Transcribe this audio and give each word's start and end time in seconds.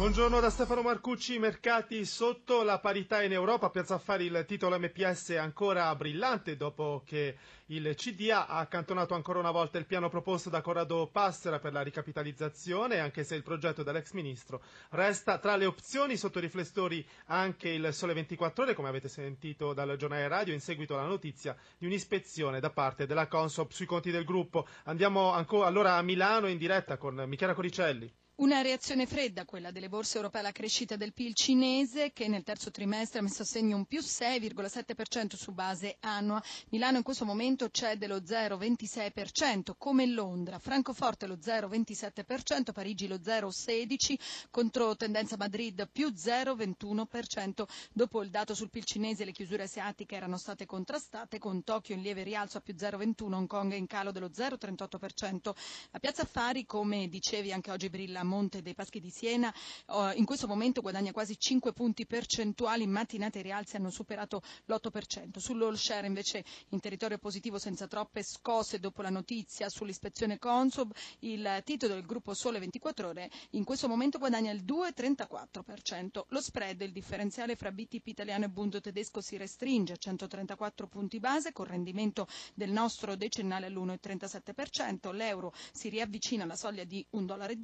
Buongiorno 0.00 0.40
da 0.40 0.48
Stefano 0.48 0.80
Marcucci, 0.80 1.38
mercati 1.38 2.06
sotto 2.06 2.62
la 2.62 2.78
parità 2.78 3.22
in 3.22 3.32
Europa, 3.32 3.68
Piazza 3.68 3.96
Affari 3.96 4.24
il 4.24 4.44
titolo 4.48 4.78
MPS 4.78 5.36
ancora 5.38 5.94
brillante 5.94 6.56
dopo 6.56 7.02
che 7.04 7.36
il 7.66 7.94
CDA 7.94 8.46
ha 8.46 8.60
accantonato 8.60 9.12
ancora 9.12 9.40
una 9.40 9.50
volta 9.50 9.76
il 9.76 9.84
piano 9.84 10.08
proposto 10.08 10.48
da 10.48 10.62
Corrado 10.62 11.06
Passera 11.12 11.58
per 11.58 11.74
la 11.74 11.82
ricapitalizzazione, 11.82 12.98
anche 12.98 13.24
se 13.24 13.34
il 13.34 13.42
progetto 13.42 13.82
dell'ex 13.82 14.12
ministro 14.12 14.62
resta 14.92 15.36
tra 15.36 15.54
le 15.56 15.66
opzioni 15.66 16.16
sotto 16.16 16.40
riflettori 16.40 17.06
anche 17.26 17.68
il 17.68 17.92
Sole 17.92 18.14
24 18.14 18.64
Ore, 18.64 18.72
come 18.74 18.88
avete 18.88 19.08
sentito 19.10 19.74
dal 19.74 19.98
giornale 19.98 20.28
radio, 20.28 20.54
in 20.54 20.60
seguito 20.62 20.94
alla 20.98 21.06
notizia 21.08 21.54
di 21.76 21.84
un'ispezione 21.84 22.58
da 22.58 22.70
parte 22.70 23.04
della 23.04 23.26
Consop 23.28 23.70
sui 23.72 23.84
conti 23.84 24.10
del 24.10 24.24
gruppo. 24.24 24.66
Andiamo 24.84 25.34
ancora 25.34 25.66
allora 25.66 25.96
a 25.96 26.02
Milano 26.02 26.46
in 26.48 26.56
diretta 26.56 26.96
con 26.96 27.22
Michela 27.26 27.52
Coricelli. 27.52 28.10
Una 28.40 28.62
reazione 28.62 29.04
fredda, 29.04 29.44
quella 29.44 29.70
delle 29.70 29.90
borse 29.90 30.16
europee 30.16 30.40
alla 30.40 30.50
crescita 30.50 30.96
del 30.96 31.12
PIL 31.12 31.34
cinese, 31.34 32.10
che 32.14 32.26
nel 32.26 32.42
terzo 32.42 32.70
trimestre 32.70 33.18
ha 33.18 33.22
messo 33.22 33.42
a 33.42 33.44
segno 33.44 33.76
un 33.76 33.84
più 33.84 34.00
6,7% 34.00 35.36
su 35.36 35.52
base 35.52 35.98
annua. 36.00 36.42
Milano 36.70 36.96
in 36.96 37.02
questo 37.02 37.26
momento 37.26 37.68
cede 37.68 38.06
lo 38.06 38.16
0,26%, 38.16 39.72
come 39.76 40.06
Londra. 40.06 40.58
Francoforte 40.58 41.26
lo 41.26 41.34
0,27%, 41.34 42.72
Parigi 42.72 43.06
lo 43.08 43.16
0,16%, 43.16 44.14
contro 44.50 44.96
tendenza 44.96 45.36
Madrid 45.36 45.86
più 45.92 46.08
0,21%. 46.08 47.64
Dopo 47.92 48.22
il 48.22 48.30
dato 48.30 48.54
sul 48.54 48.70
PIL 48.70 48.84
cinese 48.84 49.26
le 49.26 49.32
chiusure 49.32 49.64
asiatiche 49.64 50.16
erano 50.16 50.38
state 50.38 50.64
contrastate, 50.64 51.38
con 51.38 51.62
Tokyo 51.62 51.94
in 51.94 52.00
lieve 52.00 52.22
rialzo 52.22 52.56
a 52.56 52.62
più 52.62 52.72
0,21%, 52.74 53.34
Hong 53.34 53.46
Kong 53.46 53.74
in 53.74 53.86
calo 53.86 54.12
dello 54.12 54.28
0,38%. 54.30 55.50
A 55.90 55.98
Piazza 55.98 56.22
Affari, 56.22 56.64
come 56.64 57.06
dicevi 57.10 57.52
anche 57.52 57.70
oggi 57.70 57.90
brilla 57.90 58.28
Monte 58.30 58.62
dei 58.62 58.74
Paschi 58.74 59.00
di 59.00 59.10
Siena 59.10 59.52
oh, 59.86 60.12
in 60.12 60.24
questo 60.24 60.46
momento 60.46 60.80
guadagna 60.80 61.10
quasi 61.10 61.36
5 61.36 61.72
punti 61.72 62.06
percentuali, 62.06 62.86
mattinate 62.86 63.40
e 63.40 63.42
rialzi 63.42 63.74
hanno 63.74 63.90
superato 63.90 64.40
l'8%. 64.66 65.38
Sull'all 65.38 65.74
share 65.74 66.06
invece 66.06 66.44
in 66.68 66.78
territorio 66.78 67.18
positivo 67.18 67.58
senza 67.58 67.88
troppe 67.88 68.22
scosse 68.22 68.78
dopo 68.78 69.02
la 69.02 69.10
notizia 69.10 69.68
sull'ispezione 69.68 70.38
Consob, 70.38 70.92
il 71.20 71.60
titolo 71.64 71.94
del 71.94 72.06
gruppo 72.06 72.32
Sole 72.34 72.60
24 72.60 73.08
ore 73.08 73.28
in 73.50 73.64
questo 73.64 73.88
momento 73.88 74.18
guadagna 74.18 74.52
il 74.52 74.62
2,34%. 74.64 76.24
Lo 76.28 76.40
spread, 76.40 76.80
il 76.82 76.92
differenziale 76.92 77.56
fra 77.56 77.72
BTP 77.72 78.06
italiano 78.06 78.44
e 78.44 78.48
Bund 78.48 78.80
tedesco 78.80 79.20
si 79.20 79.36
restringe 79.36 79.94
a 79.94 79.96
134 79.96 80.86
punti 80.86 81.18
base 81.18 81.52
con 81.52 81.66
rendimento 81.66 82.28
del 82.54 82.70
nostro 82.70 83.16
decennale 83.16 83.66
all'1,37%, 83.66 85.12
l'euro 85.12 85.52
si 85.72 85.88
riavvicina 85.88 86.44
alla 86.44 86.56
soglia 86.56 86.84
di 86.84 87.04
1,10 87.14 87.24
dollaro, 87.24 87.54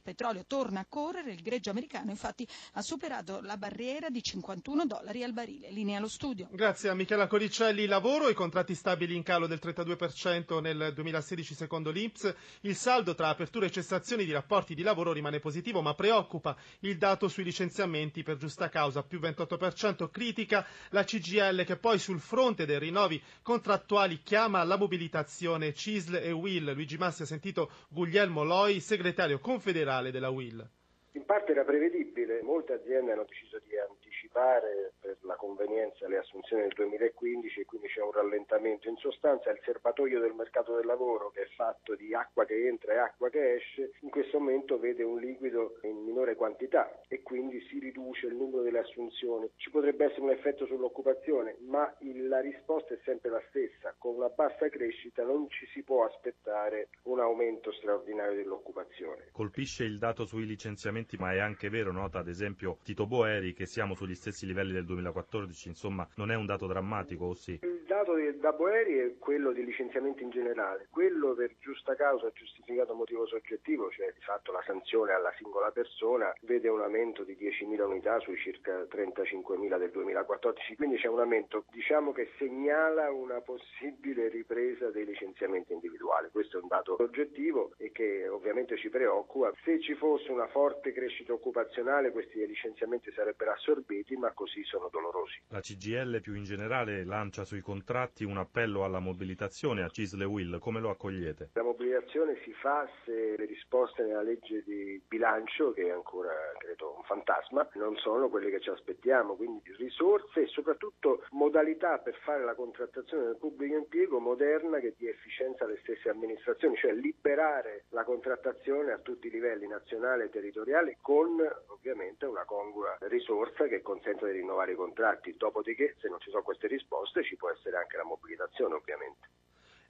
il 0.00 0.02
petrolio 0.02 0.44
torna 0.46 0.80
a 0.80 0.86
correre, 0.88 1.32
il 1.32 1.42
greggio 1.42 1.68
americano 1.70 2.10
infatti 2.10 2.48
ha 2.72 2.82
superato 2.82 3.40
la 3.42 3.58
barriera 3.58 4.08
di 4.08 4.22
51 4.22 4.86
dollari 4.86 5.22
al 5.22 5.32
barile. 5.34 5.70
Linea 5.70 5.98
allo 5.98 6.08
studio. 6.08 6.48
Grazie 6.50 6.88
a 6.88 6.94
Michela 6.94 7.26
Coricelli. 7.26 7.84
Lavoro, 7.86 8.30
i 8.30 8.34
contratti 8.34 8.74
stabili 8.74 9.14
in 9.14 9.22
calo 9.22 9.46
del 9.46 9.60
32% 9.62 10.60
nel 10.60 10.92
2016 10.94 11.54
secondo 11.54 11.90
l'Inps. 11.90 12.34
Il 12.62 12.74
saldo 12.76 13.14
tra 13.14 13.28
aperture 13.28 13.66
e 13.66 13.70
cessazioni 13.70 14.24
di 14.24 14.32
rapporti 14.32 14.74
di 14.74 14.82
lavoro 14.82 15.12
rimane 15.12 15.38
positivo 15.38 15.82
ma 15.82 15.94
preoccupa 15.94 16.56
il 16.80 16.96
dato 16.96 17.28
sui 17.28 17.44
licenziamenti 17.44 18.22
per 18.22 18.38
giusta 18.38 18.70
causa 18.70 19.02
più 19.02 19.20
28% 19.20 20.10
critica 20.10 20.66
la 20.90 21.04
CGL 21.04 21.64
che 21.64 21.76
poi 21.76 21.98
sul 21.98 22.20
fronte 22.20 22.64
dei 22.64 22.78
rinnovi 22.78 23.22
contrattuali 23.42 24.22
chiama 24.22 24.60
alla 24.60 24.78
mobilitazione 24.78 25.74
CISL 25.74 26.14
e 26.14 26.32
WIL. 26.32 26.72
Luigi 26.72 26.96
Massi 26.96 27.22
ha 27.22 27.26
sentito 27.26 27.70
Guglielmo 27.90 28.44
Loi, 28.44 28.80
segretario 28.80 29.38
confederale 29.40 29.88
generale 29.90 30.12
della 30.12 30.30
WIL. 30.30 30.70
In 31.12 31.24
parte 31.24 31.50
era 31.52 31.64
prevedibile, 31.64 32.40
molte 32.42 32.74
aziende 32.74 33.12
hanno 33.12 33.24
deciso 33.24 33.60
di 33.66 33.76
anticipare 33.76 34.92
per 35.00 35.16
la 35.22 35.34
convenienza 35.34 36.06
le 36.06 36.18
assunzioni 36.18 36.62
del 36.62 36.72
2015 36.74 37.60
e 37.60 37.64
quindi 37.64 37.88
c'è 37.88 38.00
un 38.00 38.12
rallentamento. 38.12 38.88
In 38.88 38.96
sostanza 38.96 39.50
il 39.50 39.60
serbatoio 39.64 40.20
del 40.20 40.34
mercato 40.34 40.76
del 40.76 40.86
lavoro 40.86 41.30
che 41.30 41.42
è 41.42 41.48
fatto 41.56 41.96
di 41.96 42.14
acqua 42.14 42.44
che 42.44 42.66
entra 42.66 42.92
e 42.92 42.98
acqua 42.98 43.28
che 43.28 43.54
esce, 43.54 43.92
in 44.00 44.10
questo 44.10 44.38
momento 44.38 44.78
vede 44.78 45.02
un 45.02 45.18
liquido 45.18 45.78
in 45.82 46.04
minore 46.04 46.36
quantità 46.36 47.00
e 47.08 47.22
quindi 47.22 47.60
si 47.68 47.80
riduce 47.80 48.26
il 48.26 48.36
numero 48.36 48.62
delle 48.62 48.78
assunzioni. 48.78 49.50
Ci 49.56 49.70
potrebbe 49.70 50.04
essere 50.04 50.22
un 50.22 50.30
effetto 50.30 50.64
sull'occupazione, 50.66 51.56
ma 51.66 51.92
la 52.28 52.40
risposta 52.40 52.94
è 52.94 52.98
sempre 53.04 53.30
la 53.30 53.42
stessa. 53.48 53.94
Con 53.98 54.14
una 54.14 54.28
bassa 54.28 54.68
crescita 54.68 55.24
non 55.24 55.48
ci 55.50 55.66
si 55.72 55.82
può 55.82 56.04
aspettare 56.04 56.88
un 57.04 57.18
aumento 57.18 57.72
straordinario 57.72 58.36
dell'occupazione. 58.36 59.28
Colpisce 59.32 59.84
il 59.84 59.98
dato 59.98 60.24
sui 60.24 60.46
licenziamenti, 60.46 60.98
ma 61.18 61.32
è 61.32 61.38
anche 61.38 61.68
vero, 61.68 61.92
nota 61.92 62.18
ad 62.18 62.28
esempio 62.28 62.78
Tito 62.82 63.06
Boeri, 63.06 63.52
che 63.52 63.66
siamo 63.66 63.94
sugli 63.94 64.14
stessi 64.14 64.46
livelli 64.46 64.72
del 64.72 64.84
2014, 64.84 65.68
insomma 65.68 66.08
non 66.16 66.30
è 66.30 66.34
un 66.34 66.46
dato 66.46 66.66
drammatico, 66.66 67.26
o 67.26 67.34
sì? 67.34 67.69
Dato 68.00 68.16
da 68.40 68.52
Boeri 68.52 68.96
è 68.96 69.18
quello 69.18 69.52
di 69.52 69.62
licenziamenti 69.62 70.22
in 70.22 70.30
generale, 70.30 70.88
quello 70.90 71.34
per 71.34 71.54
giusta 71.60 71.94
causa, 71.94 72.32
giustificato 72.32 72.94
motivo 72.94 73.26
soggettivo, 73.26 73.90
cioè 73.90 74.10
di 74.14 74.22
fatto 74.22 74.52
la 74.52 74.62
sanzione 74.64 75.12
alla 75.12 75.30
singola 75.36 75.70
persona, 75.70 76.32
vede 76.40 76.70
un 76.70 76.80
aumento 76.80 77.24
di 77.24 77.36
10.000 77.38 77.82
unità 77.82 78.18
sui 78.20 78.38
circa 78.38 78.84
35.000 78.84 79.76
del 79.76 79.90
2014, 79.90 80.76
quindi 80.76 80.96
c'è 80.96 81.08
un 81.08 81.20
aumento 81.20 81.66
diciamo 81.72 82.12
che 82.12 82.30
segnala 82.38 83.12
una 83.12 83.42
possibile 83.42 84.28
ripresa 84.28 84.88
dei 84.88 85.04
licenziamenti 85.04 85.74
individuali, 85.74 86.30
questo 86.32 86.56
è 86.56 86.62
un 86.62 86.68
dato 86.68 86.96
oggettivo 86.98 87.74
e 87.76 87.92
che 87.92 88.26
ovviamente 88.28 88.78
ci 88.78 88.88
preoccupa. 88.88 89.52
Se 89.62 89.78
ci 89.78 89.94
fosse 89.94 90.32
una 90.32 90.48
forte 90.48 90.94
crescita 90.94 91.34
occupazionale 91.34 92.12
questi 92.12 92.46
licenziamenti 92.46 93.12
sarebbero 93.12 93.52
assorbiti, 93.52 94.16
ma 94.16 94.32
così 94.32 94.64
sono 94.64 94.88
dolorosi. 94.90 95.38
La 95.48 95.60
CGL 95.60 96.22
più 96.22 96.32
in 96.32 96.44
generale 96.44 97.04
lancia 97.04 97.44
sui 97.44 97.60
contratti 97.90 98.22
un 98.22 98.36
appello 98.36 98.84
alla 98.84 99.00
mobilitazione 99.00 99.82
a 99.82 99.88
Cisle 99.88 100.24
Will, 100.24 100.60
come 100.60 100.78
lo 100.78 100.90
accogliete? 100.90 101.50
La 101.54 101.64
mobilitazione 101.64 102.38
si 102.44 102.52
fa 102.52 102.88
se 103.04 103.34
le 103.36 103.44
risposte 103.46 104.04
nella 104.04 104.22
legge 104.22 104.62
di 104.62 105.02
bilancio, 105.08 105.72
che 105.72 105.86
è 105.86 105.90
ancora 105.90 106.30
credo 106.58 106.94
un 106.96 107.02
fantasma, 107.02 107.68
non 107.74 107.96
sono 107.96 108.28
quelle 108.28 108.48
che 108.50 108.60
ci 108.60 108.70
aspettiamo, 108.70 109.34
quindi 109.34 109.74
risorse 109.76 110.42
e 110.42 110.46
soprattutto 110.46 111.24
modalità 111.30 111.98
per 111.98 112.14
fare 112.22 112.44
la 112.44 112.54
contrattazione 112.54 113.24
del 113.24 113.36
pubblico 113.38 113.74
impiego 113.74 114.20
moderna 114.20 114.78
che 114.78 114.94
dia 114.96 115.10
efficienza 115.10 115.64
alle 115.64 115.80
stesse 115.82 116.08
amministrazioni, 116.10 116.76
cioè 116.76 116.92
liberare 116.92 117.86
la 117.88 118.04
contrattazione 118.04 118.92
a 118.92 118.98
tutti 118.98 119.26
i 119.26 119.30
livelli, 119.30 119.66
nazionale 119.66 120.26
e 120.26 120.30
territoriale, 120.30 120.98
con 121.00 121.40
ovviamente 121.66 122.24
una 122.24 122.44
congrua 122.44 122.96
risorsa 123.08 123.66
che 123.66 123.82
consenta 123.82 124.26
di 124.26 124.32
rinnovare 124.32 124.72
i 124.72 124.76
contratti. 124.76 125.34
Dopodiché, 125.36 125.96
se 125.98 126.08
non 126.08 126.20
ci 126.20 126.30
sono 126.30 126.44
queste 126.44 126.68
risposte, 126.68 127.24
ci 127.24 127.34
può 127.34 127.50
essere 127.50 127.78
anche 127.80 127.96
la 127.96 128.04
mobilitazione, 128.04 128.74
ovviamente. 128.74 129.28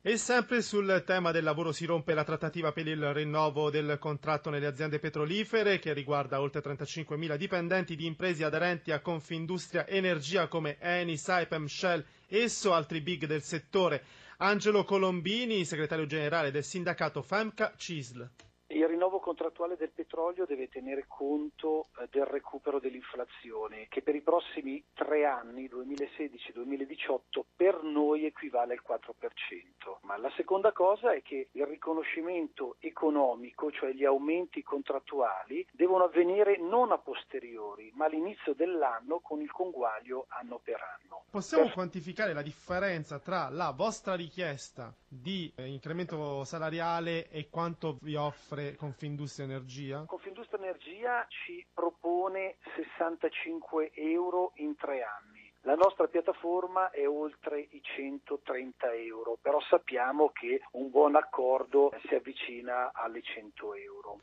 E 0.03 0.17
sempre 0.17 0.63
sul 0.63 1.03
tema 1.05 1.31
del 1.31 1.45
lavoro 1.45 1.73
si 1.73 1.85
rompe 1.85 2.15
la 2.15 2.25
trattativa 2.25 2.73
per 2.73 2.87
il 2.89 3.13
rinnovo 3.13 3.69
del 3.69 3.99
contratto 3.99 4.49
nelle 4.49 4.67
aziende 4.67 4.99
petrolifere 4.99 5.79
che 5.79 5.93
riguarda 5.93 6.41
oltre 6.41 6.63
35.000 6.63 7.37
dipendenti 7.37 7.97
di 7.97 8.07
imprese 8.07 8.45
aderenti 8.45 8.93
a 8.93 9.01
Confindustria 9.01 9.87
Energia 9.87 10.49
come 10.49 10.79
Eni, 10.81 11.19
Saipem, 11.19 11.67
Shell, 11.67 12.03
esso 12.29 12.73
altri 12.73 13.03
big 13.03 13.27
del 13.27 13.43
settore. 13.43 14.03
Angelo 14.39 14.85
Colombini, 14.85 15.67
segretario 15.67 16.07
generale 16.07 16.51
del 16.51 16.65
sindacato 16.65 17.21
FEMCA 17.21 17.75
CISL. 17.77 18.27
Il 18.73 18.87
rinnovo 18.87 19.19
contrattuale 19.19 19.77
del 19.77 19.91
petrolio 19.91 20.47
deve 20.47 20.69
tenere 20.69 21.07
conto 21.09 21.89
eh, 21.99 22.07
del 22.09 22.25
recupero 22.25 22.79
dell'inflazione 22.79 23.89
che 23.89 24.01
per 24.01 24.15
i 24.15 24.21
prossimi 24.21 24.81
tre 24.95 25.27
anni, 25.27 25.69
2016-2018, 25.69 27.19
per 27.57 27.83
noi 27.83 28.10
equivale 28.15 28.75
al 28.75 28.83
4%. 28.87 29.99
Ma 30.03 30.17
la 30.17 30.31
seconda 30.37 30.73
cosa 30.73 31.13
è 31.13 31.23
che 31.23 31.49
il 31.53 31.67
riconoscimento 31.67 32.77
economico, 32.81 33.71
cioè 33.71 33.93
gli 33.93 34.05
aumenti 34.05 34.63
contrattuali, 34.63 35.67
devono 35.73 36.05
avvenire 36.05 36.59
non 36.59 36.93
a 36.93 36.99
posteriori, 36.99 37.91
ma 37.95 38.07
all'inizio 38.07 38.55
dell'anno 38.55 39.21
con 39.21 39.41
il 39.41 39.51
conguaglio 39.51 40.27
anno 40.29 40.61
per 40.63 40.81
anno. 40.81 41.25
Possiamo 41.31 41.65
per... 41.65 41.73
quantificare 41.75 42.33
la 42.33 42.43
differenza 42.43 43.19
tra 43.19 43.49
la 43.49 43.71
vostra 43.71 44.15
richiesta 44.15 44.93
di 45.07 45.53
eh, 45.57 45.67
incremento 45.67 46.45
salariale 46.45 47.29
e 47.31 47.49
quanto 47.51 47.99
vi 48.03 48.15
offre 48.15 48.75
Confindustria 48.77 49.47
Energia? 49.47 50.05
Confindustria 50.07 50.61
Energia 50.61 51.27
ci 51.29 51.65
propone 51.73 52.57
65 52.77 53.93
euro 53.95 54.53
in 54.57 54.77
tre 54.77 55.03
anni. 55.03 55.30
La 55.65 55.75
nostra 55.75 56.07
piattaforma 56.07 56.91
è 56.91 57.07
oltre 57.07 57.61
i 57.61 57.83
130 57.83 58.95
euro, 58.95 59.37
però 59.43 59.61
sappiamo 59.69 60.31
che 60.31 60.63
un 60.73 60.89
buon 60.89 61.17
accordo 61.17 61.93
si 62.07 62.15
avvicina 62.15 62.93
alle 62.95 63.21
100 63.23 63.75
euro. 63.75 64.21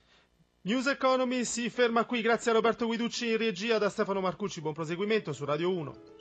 News 0.62 0.88
Economy 0.88 1.46
si 1.46 1.70
ferma 1.70 2.06
qui, 2.06 2.22
grazie 2.22 2.52
a 2.52 2.56
Roberto 2.56 2.88
Guiducci 2.88 3.30
in 3.30 3.38
regia, 3.38 3.78
da 3.78 3.90
Stefano 3.90 4.20
Marcucci, 4.20 4.62
buon 4.62 4.74
proseguimento 4.74 5.32
su 5.32 5.46
Radio 5.46 5.72
1. 5.72 6.17